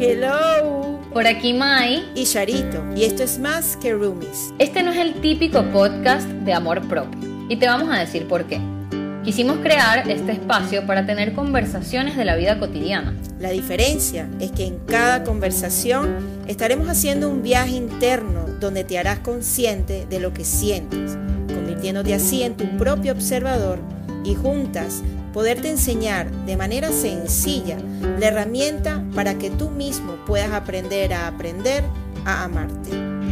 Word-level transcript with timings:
Hello. 0.00 1.00
Por 1.12 1.26
aquí 1.26 1.52
Mai 1.52 2.08
y 2.14 2.24
Charito. 2.24 2.84
Y 2.94 3.02
esto 3.02 3.24
es 3.24 3.40
más 3.40 3.76
que 3.76 3.92
Roomies. 3.92 4.54
Este 4.60 4.84
no 4.84 4.92
es 4.92 4.98
el 4.98 5.14
típico 5.20 5.64
podcast 5.72 6.28
de 6.28 6.52
amor 6.52 6.86
propio. 6.86 7.18
Y 7.48 7.56
te 7.56 7.66
vamos 7.66 7.88
a 7.90 7.98
decir 7.98 8.28
por 8.28 8.44
qué. 8.44 8.60
Quisimos 9.24 9.58
crear 9.58 10.08
este 10.08 10.30
espacio 10.30 10.86
para 10.86 11.04
tener 11.04 11.32
conversaciones 11.32 12.16
de 12.16 12.24
la 12.24 12.36
vida 12.36 12.60
cotidiana. 12.60 13.12
La 13.40 13.50
diferencia 13.50 14.28
es 14.38 14.52
que 14.52 14.66
en 14.68 14.78
cada 14.86 15.24
conversación 15.24 16.44
estaremos 16.46 16.88
haciendo 16.88 17.28
un 17.28 17.42
viaje 17.42 17.72
interno 17.72 18.46
donde 18.60 18.84
te 18.84 19.00
harás 19.00 19.18
consciente 19.18 20.06
de 20.08 20.20
lo 20.20 20.32
que 20.32 20.44
sientes, 20.44 21.18
convirtiéndote 21.48 22.14
así 22.14 22.44
en 22.44 22.56
tu 22.56 22.68
propio 22.76 23.10
observador 23.10 23.80
y 24.24 24.36
juntas 24.36 25.02
poderte 25.38 25.70
enseñar 25.70 26.28
de 26.46 26.56
manera 26.56 26.90
sencilla 26.90 27.78
la 28.18 28.26
herramienta 28.26 29.04
para 29.14 29.38
que 29.38 29.50
tú 29.50 29.70
mismo 29.70 30.16
puedas 30.26 30.50
aprender 30.50 31.14
a 31.14 31.28
aprender 31.28 31.84
a 32.24 32.42
amarte. 32.42 32.90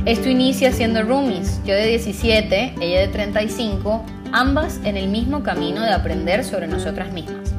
Esto 0.08 0.28
inicia 0.28 0.70
siendo 0.70 1.02
roomies, 1.02 1.60
yo 1.64 1.74
de 1.74 1.84
17, 1.88 2.76
ella 2.80 3.00
de 3.00 3.08
35, 3.08 4.04
ambas 4.30 4.76
en 4.84 4.96
el 4.96 5.08
mismo 5.08 5.42
camino 5.42 5.82
de 5.82 5.90
aprender 5.90 6.44
sobre 6.44 6.68
nosotras 6.68 7.12
mismas. 7.12 7.52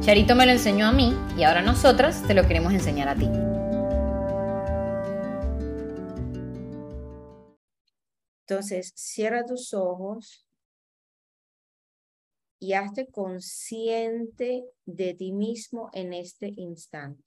Charito 0.00 0.34
me 0.34 0.46
lo 0.46 0.50
enseñó 0.50 0.88
a 0.88 0.92
mí 0.92 1.16
y 1.38 1.44
ahora 1.44 1.62
nosotras 1.62 2.24
te 2.26 2.34
lo 2.34 2.44
queremos 2.48 2.72
enseñar 2.72 3.08
a 3.08 3.14
ti. 3.14 3.28
Entonces, 8.48 8.92
cierra 8.96 9.46
tus 9.46 9.72
ojos 9.72 10.44
y 12.62 12.74
hazte 12.74 13.08
consciente 13.08 14.64
de 14.86 15.14
ti 15.14 15.32
mismo 15.32 15.90
en 15.92 16.12
este 16.12 16.46
instante. 16.46 17.24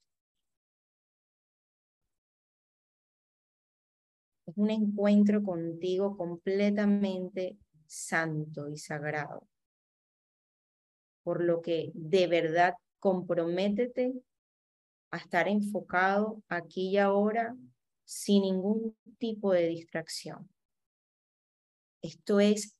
Es 4.46 4.56
un 4.56 4.70
encuentro 4.70 5.42
contigo 5.42 6.16
completamente 6.16 7.58
santo 7.84 8.70
y 8.70 8.78
sagrado. 8.78 9.46
Por 11.22 11.44
lo 11.44 11.60
que 11.60 11.90
de 11.92 12.28
verdad 12.28 12.72
comprométete 12.98 14.14
a 15.10 15.18
estar 15.18 15.48
enfocado 15.48 16.42
aquí 16.48 16.92
y 16.92 16.96
ahora 16.96 17.54
sin 18.06 18.40
ningún 18.40 18.96
tipo 19.18 19.52
de 19.52 19.68
distracción. 19.68 20.48
Esto 22.00 22.40
es 22.40 22.74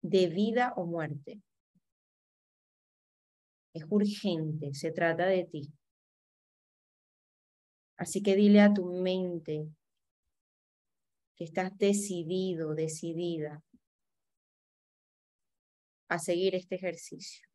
de 0.00 0.28
vida 0.28 0.72
o 0.74 0.86
muerte. 0.86 1.42
Es 3.72 3.84
urgente, 3.88 4.74
se 4.74 4.90
trata 4.90 5.26
de 5.26 5.44
ti. 5.44 5.72
Así 7.96 8.22
que 8.22 8.36
dile 8.36 8.60
a 8.60 8.72
tu 8.72 8.84
mente 8.84 9.68
que 11.36 11.44
estás 11.44 11.76
decidido, 11.78 12.74
decidida 12.74 13.62
a 16.08 16.18
seguir 16.18 16.54
este 16.54 16.76
ejercicio. 16.76 17.46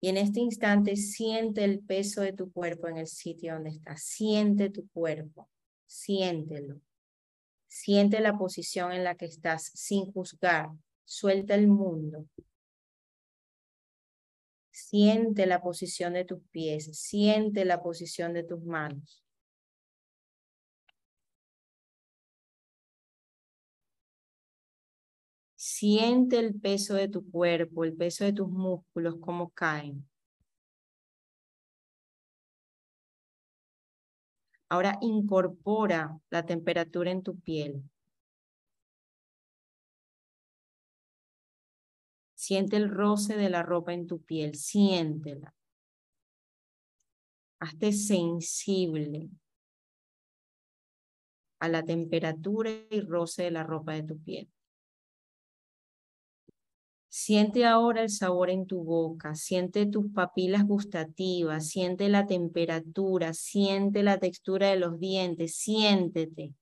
Y 0.00 0.08
en 0.08 0.18
este 0.18 0.40
instante 0.40 0.94
siente 0.96 1.64
el 1.64 1.80
peso 1.80 2.20
de 2.20 2.32
tu 2.32 2.52
cuerpo 2.52 2.86
en 2.88 2.98
el 2.98 3.06
sitio 3.06 3.54
donde 3.54 3.70
estás. 3.70 4.02
Siente 4.02 4.70
tu 4.70 4.88
cuerpo, 4.90 5.48
siéntelo. 5.86 6.80
Siente 7.66 8.20
la 8.20 8.36
posición 8.36 8.92
en 8.92 9.04
la 9.04 9.16
que 9.16 9.24
estás 9.26 9.70
sin 9.74 10.12
juzgar. 10.12 10.68
Suelta 11.04 11.54
el 11.54 11.66
mundo. 11.68 12.26
Siente 14.88 15.46
la 15.46 15.60
posición 15.62 16.12
de 16.12 16.24
tus 16.24 16.40
pies, 16.52 16.96
siente 16.96 17.64
la 17.64 17.82
posición 17.82 18.32
de 18.34 18.44
tus 18.44 18.62
manos. 18.62 19.24
Siente 25.56 26.38
el 26.38 26.54
peso 26.60 26.94
de 26.94 27.08
tu 27.08 27.28
cuerpo, 27.30 27.82
el 27.84 27.96
peso 27.96 28.24
de 28.24 28.32
tus 28.32 28.48
músculos, 28.48 29.16
cómo 29.20 29.50
caen. 29.50 30.08
Ahora 34.68 34.98
incorpora 35.00 36.16
la 36.30 36.46
temperatura 36.46 37.10
en 37.10 37.24
tu 37.24 37.36
piel. 37.40 37.82
Siente 42.46 42.76
el 42.76 42.90
roce 42.90 43.36
de 43.36 43.50
la 43.50 43.64
ropa 43.64 43.92
en 43.92 44.06
tu 44.06 44.22
piel, 44.22 44.54
siéntela. 44.54 45.52
Hazte 47.58 47.90
sensible 47.90 49.30
a 51.58 51.68
la 51.68 51.82
temperatura 51.82 52.70
y 52.88 53.00
roce 53.00 53.42
de 53.42 53.50
la 53.50 53.64
ropa 53.64 53.94
de 53.94 54.04
tu 54.04 54.22
piel. 54.22 54.48
Siente 57.08 57.64
ahora 57.64 58.02
el 58.02 58.10
sabor 58.10 58.50
en 58.50 58.68
tu 58.68 58.84
boca, 58.84 59.34
siente 59.34 59.84
tus 59.86 60.12
papilas 60.12 60.64
gustativas, 60.64 61.66
siente 61.66 62.08
la 62.08 62.28
temperatura, 62.28 63.34
siente 63.34 64.04
la 64.04 64.20
textura 64.20 64.68
de 64.68 64.76
los 64.76 65.00
dientes, 65.00 65.56
siéntete, 65.56 66.54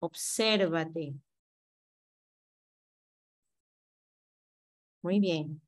obsérvate. 0.00 1.14
Muy 5.04 5.20
bien. 5.20 5.60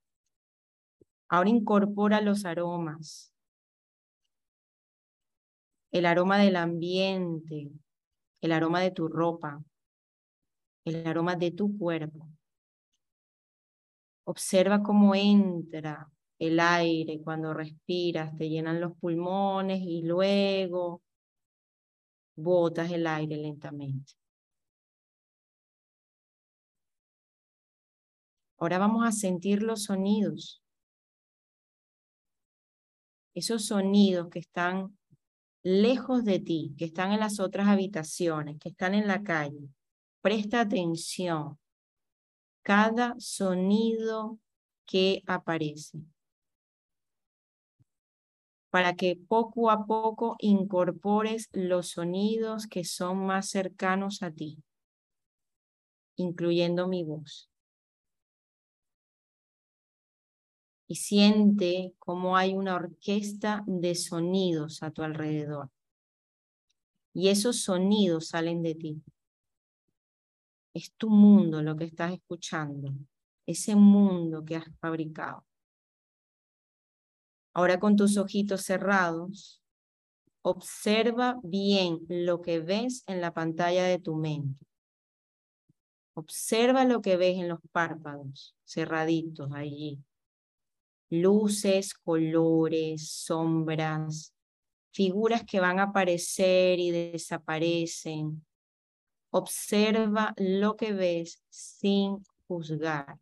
Ahora 1.29 1.51
incorpora 1.51 2.23
los 2.23 2.47
aromas. 2.47 3.35
El 5.93 6.07
aroma 6.07 6.39
del 6.39 6.57
ambiente, 6.57 7.71
el 8.41 8.53
aroma 8.53 8.81
de 8.81 8.93
tu 8.93 9.09
ropa, 9.09 9.63
el 10.87 11.07
aroma 11.07 11.37
de 11.37 11.51
tu 11.51 11.77
cuerpo. 11.77 12.27
Observa 14.25 14.83
cómo 14.83 15.15
entra 15.15 16.11
el 16.39 16.59
aire 16.59 17.21
cuando 17.23 17.53
respiras, 17.53 18.35
te 18.39 18.49
llenan 18.49 18.81
los 18.81 18.97
pulmones 18.97 19.83
y 19.83 20.01
luego 20.01 21.03
botas 22.37 22.91
el 22.91 23.07
aire 23.07 23.37
lentamente. 23.37 24.15
Ahora 28.59 28.78
vamos 28.78 29.06
a 29.06 29.12
sentir 29.12 29.62
los 29.62 29.84
sonidos. 29.84 30.62
Esos 33.34 33.67
sonidos 33.67 34.28
que 34.31 34.39
están 34.39 34.97
lejos 35.62 36.25
de 36.25 36.39
ti, 36.39 36.75
que 36.78 36.87
están 36.87 37.12
en 37.12 37.21
las 37.21 37.39
otras 37.39 37.69
habitaciones, 37.69 38.59
que 38.59 38.71
están 38.71 38.94
en 38.94 39.06
la 39.06 39.22
calle. 39.22 39.69
Presta 40.22 40.61
atención. 40.61 41.59
Cada 42.62 43.15
sonido 43.19 44.39
que 44.87 45.23
aparece. 45.27 45.99
Para 48.71 48.94
que 48.94 49.17
poco 49.28 49.71
a 49.71 49.87
poco 49.87 50.37
incorpores 50.38 51.49
los 51.53 51.88
sonidos 51.91 52.67
que 52.67 52.84
son 52.84 53.27
más 53.27 53.50
cercanos 53.50 54.23
a 54.23 54.31
ti, 54.31 54.62
incluyendo 56.17 56.88
mi 56.88 57.05
voz. 57.05 57.50
Y 60.89 60.97
siente 60.97 61.95
cómo 61.99 62.37
hay 62.37 62.55
una 62.55 62.77
orquesta 62.77 63.65
de 63.67 63.95
sonidos 63.95 64.83
a 64.83 64.91
tu 64.91 65.03
alrededor. 65.03 65.71
Y 67.13 67.29
esos 67.29 67.63
sonidos 67.63 68.29
salen 68.29 68.63
de 68.63 68.75
ti. 68.75 69.03
Es 70.75 70.93
tu 70.97 71.09
mundo 71.09 71.63
lo 71.63 71.77
que 71.77 71.85
estás 71.85 72.13
escuchando, 72.13 72.93
ese 73.47 73.75
mundo 73.75 74.45
que 74.45 74.57
has 74.57 74.67
fabricado. 74.79 75.45
Ahora 77.55 77.81
con 77.81 77.97
tus 77.97 78.19
ojitos 78.19 78.62
cerrados, 78.62 79.62
observa 80.43 81.41
bien 81.43 82.00
lo 82.09 82.43
que 82.43 82.61
ves 82.61 83.03
en 83.06 83.21
la 83.23 83.32
pantalla 83.32 83.85
de 83.85 83.99
tu 83.99 84.15
mente. 84.15 84.65
Observa 86.12 86.85
lo 86.85 87.00
que 87.00 87.17
ves 87.17 87.39
en 87.39 87.49
los 87.49 87.61
párpados 87.73 88.55
cerraditos 88.65 89.50
allí 89.53 90.05
luces, 91.11 91.94
colores, 91.94 93.11
sombras, 93.11 94.35
figuras 94.93 95.44
que 95.44 95.61
van 95.61 95.79
a 95.79 95.85
aparecer 95.85 96.79
y 96.79 96.91
desaparecen. 96.91 98.44
Observa 99.31 100.35
lo 100.37 100.76
que 100.76 100.93
ves 100.93 101.43
sin 101.49 102.25
juzgar. 102.49 103.19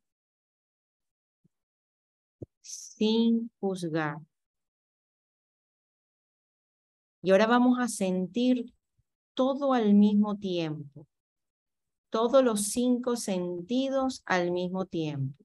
Sin 2.63 3.51
juzgar. 3.61 4.19
Y 7.23 7.31
ahora 7.31 7.47
vamos 7.47 7.79
a 7.79 7.89
sentir 7.89 8.73
todo 9.35 9.73
al 9.73 9.95
mismo 9.95 10.37
tiempo. 10.37 11.07
Todos 12.11 12.45
los 12.45 12.69
cinco 12.69 13.17
sentidos 13.17 14.23
al 14.27 14.53
mismo 14.53 14.87
tiempo 14.87 15.44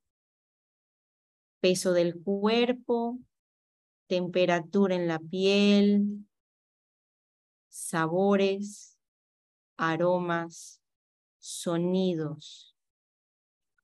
peso 1.60 1.94
del 1.94 2.22
cuerpo, 2.22 3.20
temperatura 4.08 4.96
en 4.96 5.08
la 5.08 5.20
piel, 5.20 6.26
sabores, 7.68 8.98
aromas, 9.78 10.82
sonidos. 11.38 12.76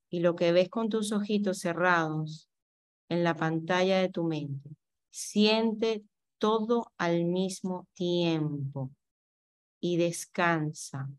Y 0.09 0.19
lo 0.19 0.35
que 0.35 0.51
ves 0.51 0.69
con 0.69 0.89
tus 0.89 1.11
ojitos 1.11 1.59
cerrados 1.59 2.49
en 3.09 3.23
la 3.23 3.35
pantalla 3.35 3.99
de 3.99 4.09
tu 4.09 4.23
mente, 4.23 4.69
siente 5.09 6.03
todo 6.37 6.91
al 6.97 7.25
mismo 7.25 7.87
tiempo 7.93 8.91
y 9.79 9.97
descansa. 9.97 11.09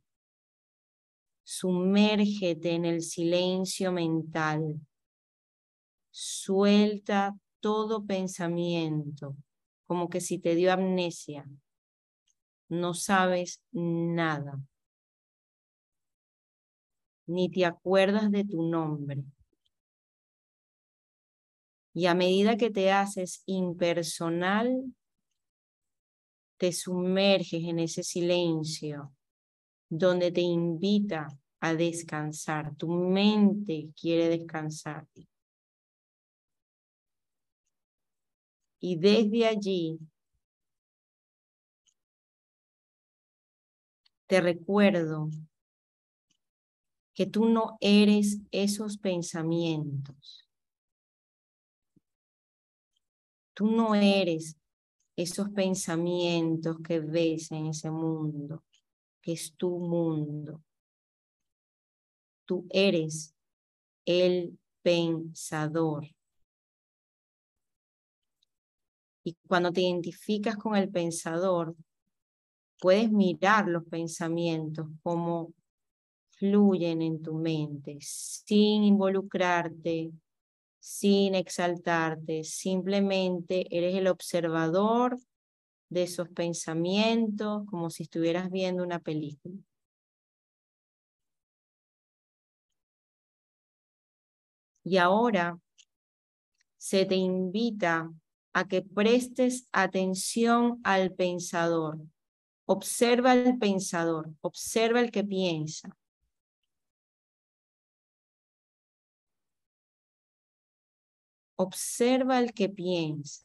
Sumérgete 1.45 2.73
en 2.73 2.85
el 2.85 3.03
silencio 3.03 3.93
mental. 3.93 4.81
Suelta 6.19 7.37
todo 7.61 8.07
pensamiento, 8.07 9.37
como 9.87 10.09
que 10.09 10.23
si 10.23 10.39
te 10.39 10.55
dio 10.55 10.73
amnesia. 10.73 11.45
No 12.71 12.95
sabes 12.95 13.63
nada. 13.71 14.59
Ni 17.27 17.51
te 17.51 17.67
acuerdas 17.67 18.31
de 18.31 18.45
tu 18.45 18.63
nombre. 18.63 19.25
Y 21.93 22.07
a 22.07 22.15
medida 22.15 22.57
que 22.57 22.71
te 22.71 22.91
haces 22.93 23.43
impersonal, 23.45 24.95
te 26.57 26.73
sumerges 26.73 27.63
en 27.63 27.79
ese 27.79 28.03
silencio 28.03 29.13
donde 29.91 30.33
te 30.33 30.41
invita 30.41 31.29
a 31.61 31.75
descansar. 31.75 32.75
Tu 32.77 32.89
mente 32.89 33.91
quiere 33.95 34.31
descansar. 34.31 35.07
Y 38.81 38.97
desde 38.97 39.47
allí 39.47 39.99
te 44.27 44.41
recuerdo 44.41 45.31
que 47.15 47.27
tú 47.27 47.49
no 47.49 47.79
eres 47.81 48.41
esos 48.51 48.99
pensamientos. 48.99 50.47
Tú 53.55 53.71
no 53.71 53.95
eres 53.95 54.59
esos 55.17 55.49
pensamientos 55.49 56.77
que 56.85 57.01
ves 57.01 57.51
en 57.53 57.69
ese 57.69 57.91
mundo, 57.91 58.63
que 59.23 59.33
es 59.33 59.55
tu 59.57 59.79
mundo. 59.79 60.63
Tú 62.45 62.67
eres 62.69 63.35
el 64.05 64.59
pensador. 64.83 66.16
Y 69.27 69.37
cuando 69.49 69.73
te 69.73 69.81
identificas 69.81 70.57
con 70.57 70.77
el 70.77 70.89
pensador, 70.89 71.75
puedes 72.79 73.11
mirar 73.11 73.67
los 73.67 73.83
pensamientos 73.83 74.87
como 75.03 75.53
fluyen 76.31 77.03
en 77.03 77.21
tu 77.21 77.35
mente 77.35 77.99
sin 78.01 78.85
involucrarte, 78.85 80.13
sin 80.79 81.35
exaltarte, 81.35 82.45
simplemente 82.45 83.67
eres 83.77 83.97
el 83.97 84.07
observador 84.07 85.19
de 85.89 86.05
esos 86.05 86.29
pensamientos 86.29 87.67
como 87.67 87.91
si 87.91 88.05
estuvieras 88.05 88.49
viendo 88.49 88.85
una 88.85 89.01
película. 89.01 89.57
Y 94.85 94.99
ahora 94.99 95.59
se 96.77 97.05
te 97.07 97.17
invita 97.17 98.09
a 98.57 98.67
que 98.67 98.81
prestes 98.81 99.69
atención 99.71 100.81
al 100.83 101.13
pensador. 101.13 101.99
Observa 102.65 103.33
al 103.33 103.59
pensador, 103.59 104.31
observa 104.41 105.01
el 105.01 105.11
que 105.11 105.23
piensa. 105.23 105.95
Observa 111.57 112.39
el 112.39 112.55
que 112.55 112.71
piensa. 112.71 113.45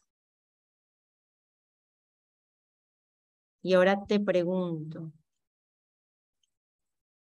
Y 3.62 3.74
ahora 3.74 4.06
te 4.06 4.18
pregunto, 4.18 5.12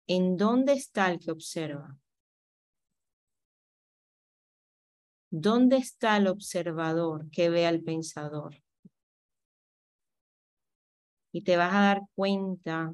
¿en 0.07 0.37
dónde 0.37 0.75
está 0.75 1.11
el 1.11 1.19
que 1.19 1.31
observa? 1.31 2.02
¿Dónde 5.35 5.79
está 5.79 6.19
el 6.19 6.27
observador 6.27 7.31
que 7.31 7.49
ve 7.49 7.67
al 7.67 7.81
pensador? 7.81 8.63
Y 11.33 11.41
te 11.41 11.57
vas 11.57 11.73
a 11.73 11.81
dar 11.81 12.03
cuenta 12.15 12.93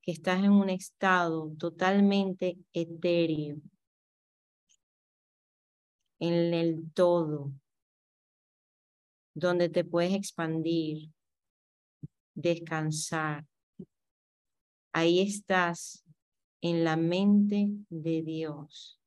que 0.00 0.12
estás 0.12 0.42
en 0.42 0.52
un 0.52 0.70
estado 0.70 1.52
totalmente 1.58 2.56
etéreo, 2.72 3.58
en 6.20 6.54
el 6.54 6.90
todo, 6.94 7.52
donde 9.34 9.68
te 9.68 9.84
puedes 9.84 10.14
expandir, 10.14 11.10
descansar. 12.34 13.44
Ahí 14.94 15.20
estás 15.20 16.02
en 16.62 16.82
la 16.82 16.96
mente 16.96 17.68
de 17.90 18.22
Dios. 18.22 19.03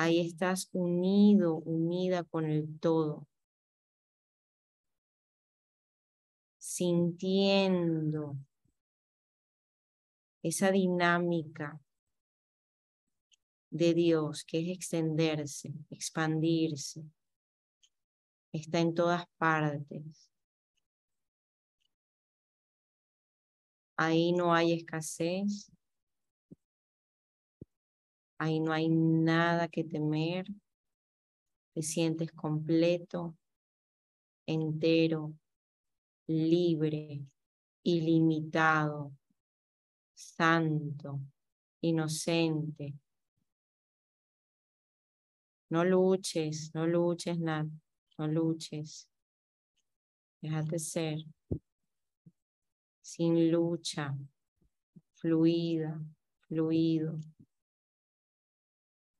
Ahí 0.00 0.20
estás 0.20 0.68
unido, 0.72 1.56
unida 1.56 2.22
con 2.22 2.48
el 2.48 2.78
todo. 2.78 3.26
Sintiendo 6.56 8.36
esa 10.40 10.70
dinámica 10.70 11.80
de 13.70 13.92
Dios, 13.92 14.44
que 14.44 14.60
es 14.60 14.68
extenderse, 14.68 15.74
expandirse. 15.90 17.02
Está 18.52 18.78
en 18.78 18.94
todas 18.94 19.26
partes. 19.36 20.30
Ahí 23.96 24.30
no 24.30 24.54
hay 24.54 24.74
escasez. 24.74 25.72
Ahí 28.38 28.60
no 28.60 28.72
hay 28.72 28.88
nada 28.88 29.68
que 29.68 29.84
temer. 29.84 30.46
Te 31.74 31.82
sientes 31.82 32.32
completo, 32.32 33.36
entero, 34.46 35.34
libre, 36.26 37.22
ilimitado, 37.82 39.12
santo, 40.14 41.20
inocente, 41.80 42.94
no 45.70 45.84
luches, 45.84 46.74
no 46.74 46.86
luches 46.86 47.38
nada, 47.38 47.68
no 48.16 48.26
luches. 48.26 49.08
Déjate 50.40 50.78
ser. 50.78 51.18
Sin 53.02 53.50
lucha, 53.50 54.16
fluida, 55.14 56.00
fluido. 56.46 57.18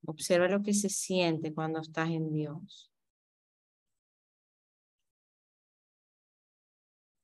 Observa 0.09 0.49
lo 0.49 0.63
que 0.63 0.73
se 0.73 0.89
siente 0.89 1.53
cuando 1.53 1.81
estás 1.81 2.09
en 2.09 2.33
Dios. 2.33 2.91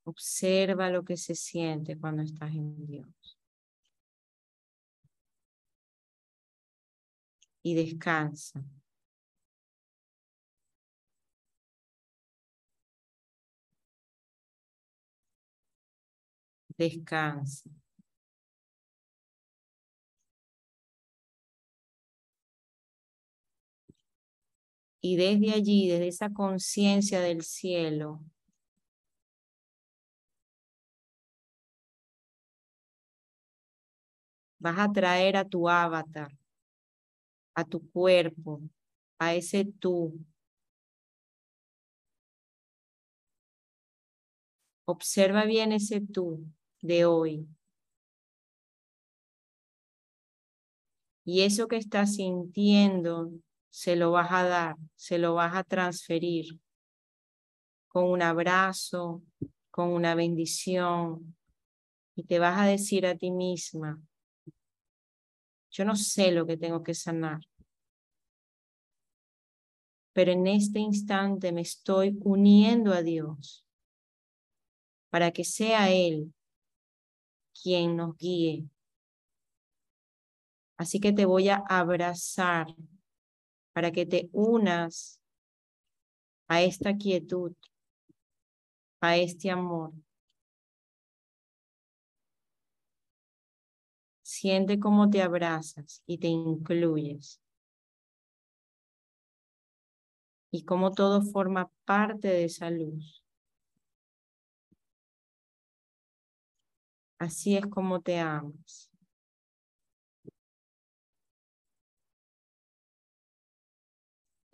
Observa 0.04 0.90
lo 0.90 1.02
que 1.02 1.16
se 1.16 1.34
siente 1.34 1.98
cuando 1.98 2.22
estás 2.22 2.50
en 2.54 2.86
Dios. 2.86 3.38
Y 7.62 7.74
descansa. 7.74 8.62
descansa. 16.76 17.70
Y 25.06 25.16
desde 25.16 25.52
allí, 25.52 25.86
desde 25.86 26.08
esa 26.08 26.30
conciencia 26.30 27.20
del 27.20 27.42
cielo, 27.42 28.22
vas 34.58 34.78
a 34.78 34.90
traer 34.90 35.36
a 35.36 35.44
tu 35.44 35.68
avatar, 35.68 36.32
a 37.54 37.64
tu 37.64 37.86
cuerpo, 37.90 38.62
a 39.18 39.34
ese 39.34 39.66
tú 39.66 40.24
Observa 44.86 45.44
bien 45.44 45.72
ese 45.72 46.00
tú 46.00 46.46
de 46.80 47.04
hoy. 47.04 47.46
Y 51.26 51.42
eso 51.42 51.68
que 51.68 51.76
estás 51.76 52.14
sintiendo 52.14 53.30
se 53.74 53.96
lo 53.96 54.12
vas 54.12 54.30
a 54.30 54.44
dar, 54.44 54.76
se 54.94 55.18
lo 55.18 55.34
vas 55.34 55.56
a 55.56 55.64
transferir 55.64 56.60
con 57.88 58.04
un 58.04 58.22
abrazo, 58.22 59.24
con 59.72 59.88
una 59.88 60.14
bendición, 60.14 61.36
y 62.14 62.22
te 62.22 62.38
vas 62.38 62.56
a 62.60 62.66
decir 62.66 63.04
a 63.04 63.16
ti 63.16 63.32
misma, 63.32 64.00
yo 65.72 65.84
no 65.84 65.96
sé 65.96 66.30
lo 66.30 66.46
que 66.46 66.56
tengo 66.56 66.84
que 66.84 66.94
sanar, 66.94 67.40
pero 70.12 70.30
en 70.30 70.46
este 70.46 70.78
instante 70.78 71.50
me 71.50 71.62
estoy 71.62 72.16
uniendo 72.22 72.92
a 72.92 73.02
Dios 73.02 73.66
para 75.10 75.32
que 75.32 75.42
sea 75.42 75.90
Él 75.90 76.32
quien 77.60 77.96
nos 77.96 78.16
guíe. 78.16 78.68
Así 80.76 81.00
que 81.00 81.12
te 81.12 81.24
voy 81.24 81.48
a 81.48 81.56
abrazar 81.56 82.68
para 83.74 83.90
que 83.92 84.06
te 84.06 84.30
unas 84.32 85.20
a 86.48 86.62
esta 86.62 86.96
quietud, 86.96 87.52
a 89.00 89.16
este 89.16 89.50
amor. 89.50 89.92
Siente 94.22 94.78
cómo 94.78 95.10
te 95.10 95.22
abrazas 95.22 96.02
y 96.06 96.18
te 96.18 96.28
incluyes. 96.28 97.40
Y 100.52 100.64
cómo 100.64 100.92
todo 100.92 101.20
forma 101.20 101.68
parte 101.84 102.28
de 102.28 102.44
esa 102.44 102.70
luz. 102.70 103.24
Así 107.18 107.56
es 107.56 107.66
como 107.66 108.00
te 108.00 108.20
amas. 108.20 108.93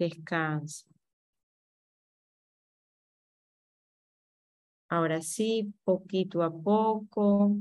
Descansa. 0.01 0.87
Ahora 4.89 5.23
sí, 5.23 5.73
poquito 5.85 6.43
a 6.43 6.51
poco, 6.51 7.57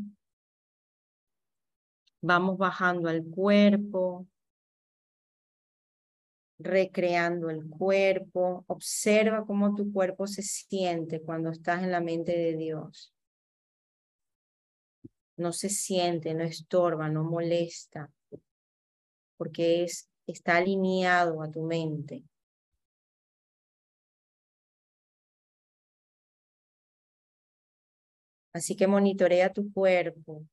vamos 2.22 2.58
bajando 2.58 3.10
al 3.10 3.24
cuerpo, 3.26 4.26
recreando 6.58 7.50
el 7.52 7.70
cuerpo. 7.70 8.64
Observa 8.68 9.46
cómo 9.46 9.76
tu 9.76 9.92
cuerpo 9.94 10.26
se 10.26 10.42
siente 10.42 11.22
cuando 11.22 11.52
estás 11.52 11.84
en 11.84 11.92
la 11.92 12.02
mente 12.02 12.32
de 12.32 12.56
Dios 12.56 13.14
no 15.40 15.54
se 15.54 15.70
siente, 15.70 16.34
no 16.34 16.44
estorba, 16.44 17.10
no 17.10 17.24
molesta, 17.24 18.12
porque 19.38 19.84
es, 19.84 20.10
está 20.28 20.58
alineado 20.58 21.42
a 21.42 21.50
tu 21.50 21.64
mente. 21.64 22.24
Así 28.60 28.76
que 28.76 28.88
monitorea 28.88 29.54
tu 29.54 29.72
cuerpo 29.72 30.46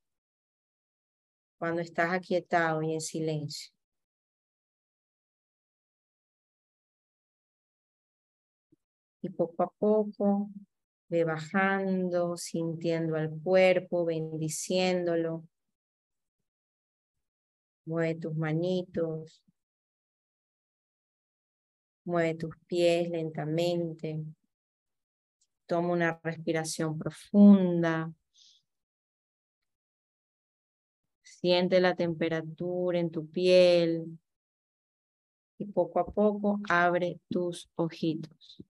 cuando 1.59 1.81
estás 1.81 2.13
aquietado 2.13 2.81
y 2.81 2.93
en 2.93 3.01
silencio. 3.01 3.73
Y 9.21 9.29
poco 9.29 9.63
a 9.63 9.69
poco 9.77 10.49
Ve 11.09 11.25
bajando, 11.25 12.37
sintiendo 12.37 13.17
al 13.17 13.29
cuerpo, 13.41 14.05
bendiciéndolo. 14.05 15.45
Mueve 17.85 18.15
tus 18.15 18.35
manitos. 18.35 19.43
Mueve 22.05 22.35
tus 22.35 22.55
pies 22.67 23.09
lentamente. 23.09 24.23
Toma 25.67 25.89
una 25.89 26.19
respiración 26.23 26.97
profunda. 26.97 28.11
Siente 31.21 31.79
la 31.79 31.95
temperatura 31.95 32.99
en 32.99 33.11
tu 33.11 33.27
piel. 33.29 34.17
Y 35.59 35.65
poco 35.65 35.99
a 35.99 36.05
poco 36.05 36.59
abre 36.69 37.19
tus 37.29 37.69
ojitos. 37.75 38.63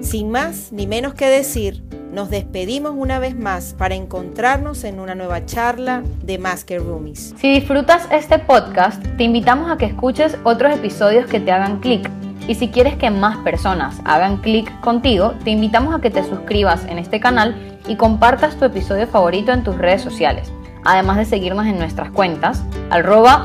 Sin 0.00 0.30
más 0.30 0.72
ni 0.72 0.86
menos 0.86 1.14
que 1.14 1.26
decir, 1.26 1.82
nos 2.12 2.30
despedimos 2.30 2.92
una 2.96 3.18
vez 3.18 3.36
más 3.36 3.74
para 3.74 3.94
encontrarnos 3.94 4.84
en 4.84 5.00
una 5.00 5.14
nueva 5.14 5.44
charla 5.44 6.02
de 6.22 6.38
Masker 6.38 6.82
Roomies. 6.82 7.34
Si 7.38 7.50
disfrutas 7.50 8.08
este 8.10 8.38
podcast, 8.38 9.04
te 9.16 9.24
invitamos 9.24 9.70
a 9.70 9.76
que 9.76 9.86
escuches 9.86 10.38
otros 10.44 10.74
episodios 10.74 11.26
que 11.26 11.40
te 11.40 11.50
hagan 11.52 11.80
clic. 11.80 12.08
Y 12.48 12.54
si 12.54 12.68
quieres 12.68 12.96
que 12.96 13.10
más 13.10 13.38
personas 13.38 14.00
hagan 14.04 14.38
clic 14.38 14.80
contigo, 14.80 15.34
te 15.44 15.50
invitamos 15.50 15.94
a 15.94 16.00
que 16.00 16.10
te 16.10 16.22
suscribas 16.22 16.84
en 16.84 16.98
este 16.98 17.20
canal 17.20 17.56
y 17.88 17.96
compartas 17.96 18.56
tu 18.56 18.64
episodio 18.64 19.06
favorito 19.06 19.52
en 19.52 19.64
tus 19.64 19.76
redes 19.76 20.02
sociales. 20.02 20.52
Además 20.84 21.16
de 21.16 21.24
seguirnos 21.24 21.66
en 21.66 21.78
nuestras 21.78 22.10
cuentas, 22.12 22.62
arroba 22.90 23.44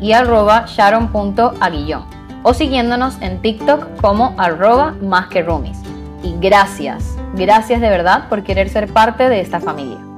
y 0.00 0.12
arroba 0.12 0.64
sharon.aguillón 0.66 2.04
o 2.42 2.54
siguiéndonos 2.54 3.20
en 3.20 3.40
TikTok 3.40 4.00
como 4.00 4.34
arroba 4.38 4.94
más 5.02 5.28
que. 5.28 5.78
Y 6.22 6.34
gracias, 6.40 7.16
gracias 7.34 7.80
de 7.80 7.88
verdad 7.88 8.28
por 8.28 8.42
querer 8.42 8.68
ser 8.68 8.92
parte 8.92 9.28
de 9.28 9.40
esta 9.40 9.60
familia. 9.60 10.11